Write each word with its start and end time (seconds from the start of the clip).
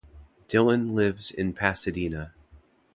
Dillon 0.47 0.95
lives 0.95 1.29
in 1.29 1.53
Pasadena. 1.53 2.33